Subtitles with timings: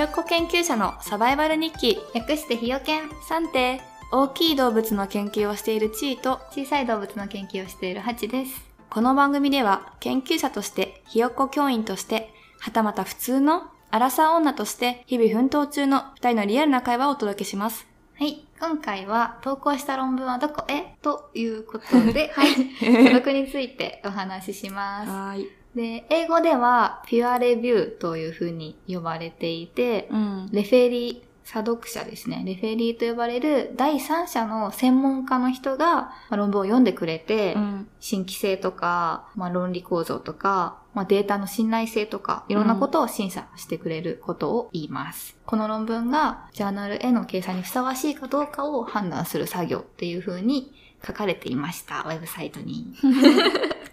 [0.00, 1.98] よっこ研究者のサバイバル日記。
[2.14, 3.10] 略してひよけん。
[3.28, 8.64] さて、大きい動物の研究をしているチーと、小さい動物の研究をしているハチです。
[8.88, 17.86] この番組では研究者として、ひよっこ教員として、はたまた普通のアラサー女として日々奮闘中の二人のリアルな会話をお届けします。
[18.18, 18.46] はい。
[18.58, 20.64] 今回は投稿した論文はどこ？
[20.68, 22.54] へということで、はい。
[23.04, 25.10] 所属についてお話しします。
[25.10, 25.59] はーい。
[25.74, 30.48] で、英語では Peer Review というふうに呼ばれていて、うん。
[30.52, 32.42] レフェリー、査読者ですね。
[32.44, 37.88] レフェリーと呼ばれる第三者の専門家の人がまあ論文を読んでくれて、うん。
[38.00, 45.36] 新規性とか、まあ、論理構造とか、まあ、データの信頼性とか、いろんなことを審査してくれることを言います。
[45.46, 50.72] この論文がジャーナルへの掲載にふさわしいかどうかを判断する作業っていう風に
[51.06, 52.92] 書かれていました、 ウェブサイトに。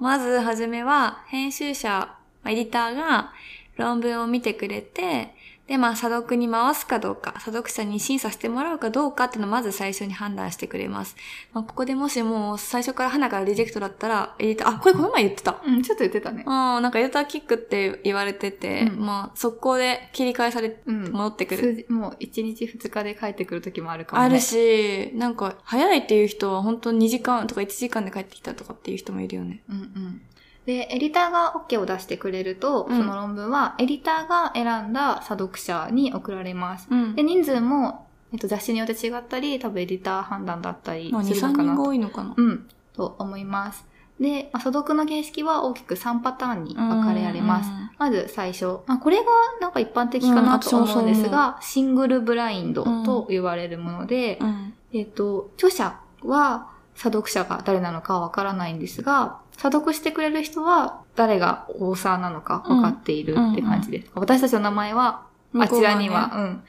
[0.00, 3.32] まずはじめは、編集者、エディターが
[3.76, 5.34] 論文を見てくれて、
[5.70, 11.14] で、まあ、査読に回すかどうか、査読者に審査してもらうかどうかっていうのをまず最初に判断してくれます。
[11.52, 15.62] まあ、ここでもしもう最初から花からリジェクトだったら、エディター、あ、これこの前言ってた。
[15.64, 16.42] うん、ちょっと言ってたね。
[16.44, 21.12] うん、なんかエディターキックって言われてて、うんまあ、速攻で切り返され、うん。
[21.12, 21.86] 戻ってくる。
[21.88, 24.26] もう1日2日で帰ってくる時もあるかもね。
[24.26, 29.62] あるし、なんか、早いっていう人は本当2時間とか1時間で帰ってきたとかっていう人もいるよね。
[29.68, 30.22] うんうん。
[30.70, 36.86] で、エディターが OK を出してくれると、うんその論文はエディターが選んだ査読者に送られます。
[36.88, 42.34] うんで、人数も、えっと、雑誌によって違ったり、多分エディター判断だったりまあ、2、3するのかな人が多いのかな？
[42.36, 43.84] うん、と思います。
[44.20, 47.68] で、まあ、査読の形式は大きく3パターンに分かれられます。
[47.68, 49.24] うんまず最初、まあ、これが
[49.60, 54.74] なんか一般的かなと思うんですが、シングルブラインドと言われるもので、うん。
[54.94, 64.10] えっと、著者は査読者が誰なのかはわからないんですが、査読してくれる人は誰がオーサーなのか分かっているって感じです。
[64.14, 66.62] 私たちの名前はあちらには、うん、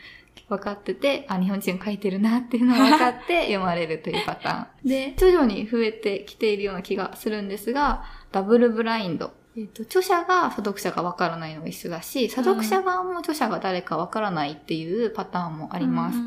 [0.49, 4.89] 分かってて、あ、日本人書いてるなっていうのが分かって 読まれるというパターン。
[4.89, 8.03] で、徐々に増えてきているような気がするんですが、
[8.33, 9.31] ダブルブラインド。
[9.55, 16.17] えっと、著者が査読者が分からないのが一緒だし、査読者側も著者が誰か分からないっていうパターンもああります。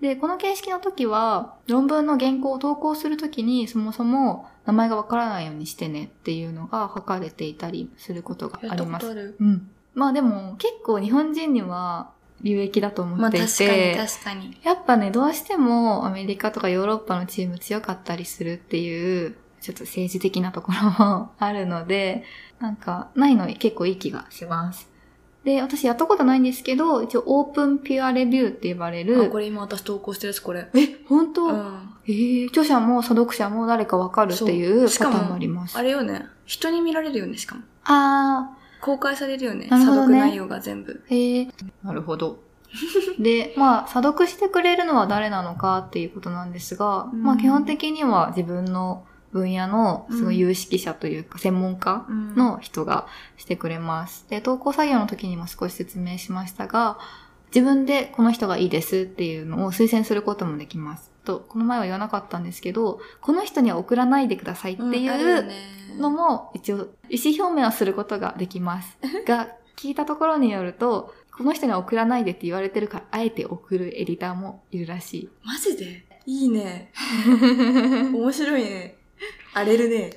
[0.00, 9.14] で、この形式の時は、論文の原稿を投稿するときに、そもそも名前がわからないようにしてねっていうのが書かれていたりすることがあります。
[9.14, 9.36] る。
[9.38, 9.70] うん。
[9.94, 12.10] まあでも、結構日本人には
[12.42, 14.56] 有益だと思まあってい確かにて、確かに。
[14.62, 22.24] やっぱね、どうしてもアメリカとかヨーロッパのチーム強かったりするっていう、ちょっと政治的なところもあるので、
[22.58, 24.89] なんか、ないの結構いい気がします。
[25.44, 30.68] で、私やったことないんですけど、一応オープンピュアレビューって呼ばれあ、るこ、れ今私投稿してるやつこれ。
[30.74, 31.90] え、本当、うん。
[32.06, 35.78] えー、著者も査読者も誰かわかるっていうそうしかもパターンもあります。
[35.78, 36.26] あれよね。
[36.44, 37.62] 人に見られるよね、しかも。
[37.84, 38.50] あ
[38.80, 39.66] 公開されるよね。
[39.68, 41.02] なるほどね査読内容が全部。
[41.08, 41.52] ー、えー、
[41.86, 42.38] なるほど。
[43.18, 54.26] で、まあ、査読してくれるのは誰なのかっていうことなんですが、うんまあ基本的には自分の分野のすごい有識者というか、専門家うんの人がしてくれます。
[54.28, 56.98] で、投稿作業の時にも少し説明しましたが、
[57.54, 61.10] 自分でこの人がいいですっていうのを推薦することもできます。
[61.24, 65.54] と、この前は言わなかったんですけど、この人には送らないでくださいっていうね
[65.98, 68.98] のも一応意思表明をすることができます。
[69.26, 75.28] が、聞いたところによると、この人には送らないでって言われてるから、あえて送るエディターもいるらしい。
[75.44, 76.06] マジで？
[76.26, 76.92] いいね。
[78.12, 78.99] 面白いね。
[79.54, 80.12] 荒れるね。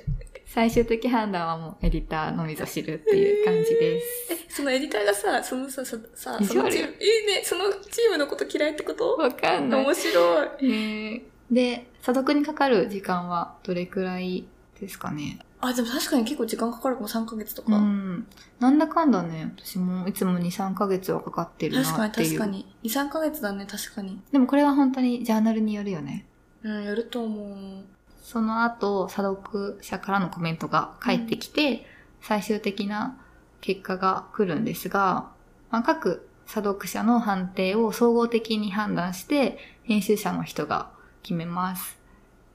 [0.46, 4.06] 最終的判断はもうエディターのみぞ知るっていう感じです。
[4.32, 7.42] え、そのエディターがさ、そのさ、さ、さそのチーム、いいね。
[7.42, 9.16] そのチームのこと嫌いってこと？
[9.16, 9.84] わかんない。
[9.84, 10.48] 面白い。
[10.62, 14.46] えーで、査読にかかる時間はどれくらい
[14.80, 15.38] ですかね？
[15.60, 17.76] あ、でも確かに結構時間かかるかも、3ヶ月とか。
[17.76, 18.26] うん。
[18.60, 22.38] なんだかんだね、私もいつも2、3ヶ月はかかってる確かになっていう。
[22.38, 22.74] 確かに。
[22.82, 24.20] 2、3ヶ月だね、確かに。
[24.32, 26.26] でもこれは本当にジャーナルによるよね。
[26.62, 27.84] うん、やると思う。
[28.24, 31.84] その後、査読者からのコメントが返ってきて、
[32.22, 33.18] 最終的な
[33.60, 35.28] 結果が来るんですが、
[35.70, 40.88] まあ、各査読者の判定を総合的に判断して、編集者の人が
[41.22, 41.98] 決めます。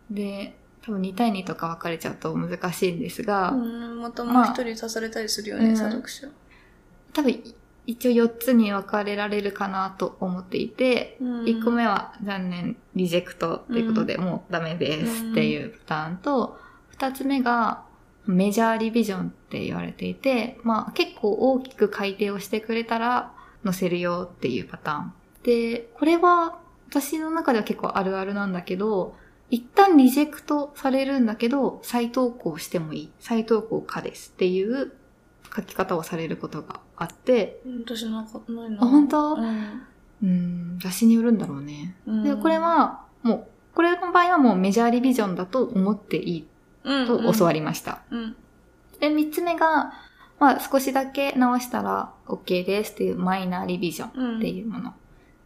[0.10, 6.28] で、多分2対2とか分かれちゃうと難しいんですが、うん、またもう一人足されたりするよね、うん査読者。
[7.14, 7.44] 多分
[7.90, 16.60] 一応4つに分かれられるかなと思っていて、うん1個目は残念、リジェクトということで、もうダメですっていうパターンと、
[17.00, 17.84] 2つ目が
[18.28, 23.34] メジャーリビジョンって言われていて、まあ結構大きく改定をしてくれたら
[23.66, 25.14] 載せるよっていうパターン。
[25.42, 26.60] で、これは
[26.90, 29.16] 私の中では結構あるあるなんだけど、
[29.50, 33.12] 一旦リジェクトされるんだけど、再投稿してもいい。
[33.20, 34.92] 再投稿可ですっていう
[35.56, 39.36] 書き方をされることがあって、私なんかないなあ本当？
[39.36, 39.82] うん。
[40.22, 41.96] うん、雑誌によるんだろうね。
[42.06, 46.48] うんで、これ、は、もう、これの場合はもうメジャーリビジョンだと思っていい
[46.84, 48.02] うんと教わりました。
[48.12, 48.36] うん。
[49.00, 49.94] で、三つ目が、
[50.40, 54.38] まあ少しだけ直したら OK ですっていうマイナーリビジョンうん。
[54.40, 54.94] っていうもの。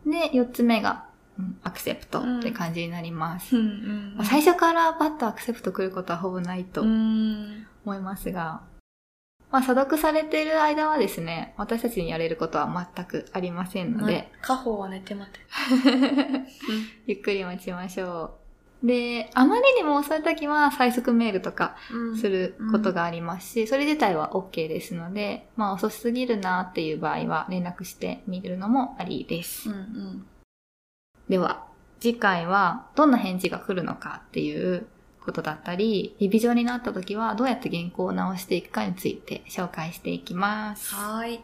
[0.07, 1.05] で、四つ目が、
[1.37, 3.55] うんアクセプトって感じになります。
[3.57, 3.63] うん。
[3.63, 4.13] うん。
[4.17, 7.65] まあ最初からバッとアクセプト来ることはほぼないとうん。
[7.85, 8.61] 思いますが、
[9.53, 15.39] まあ、査読されている間はですね、私たちにやれることは全くありませんので、家宝は寝て待て。
[17.05, 18.39] ゆっくり待ちましょ
[18.81, 18.87] う。
[18.87, 29.69] で、あまりにも遅い時は最速メールとかうんすることがありますし、それ自体は OK ですので、まあ遅すぎるなっていう場合は連絡してみるのもありです。
[29.69, 30.25] うんうん。
[31.29, 31.67] では、
[31.99, 34.87] 次回はどんな返事が来るのかっていう
[35.23, 40.93] ことだったり、リビジョンになった時はどうやって原稿を直していくかについて紹介していきます。
[40.95, 41.39] はーい。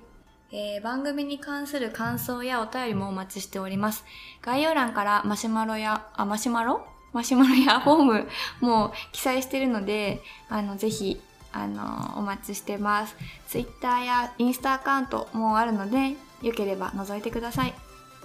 [0.51, 4.03] えー番組に関する感想やお便りもお待ちしております。
[4.41, 6.85] 概要欄からマシュマロや、あ、マシュマロ？
[7.13, 8.27] マシュマロや フォーム
[8.61, 11.19] も記載しているので、あの、ぜひ、
[11.51, 13.15] あの、お待ちしてます。
[13.47, 17.73] Twitter やインスタアカウントもあるので、よければ覗いてください。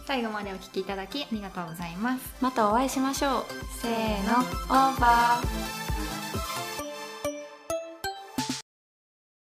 [0.06, 2.34] 最後までお聞きいただきありがとうございます。
[2.40, 3.44] またお会いしましょう。
[3.80, 6.23] せーの、オーバー。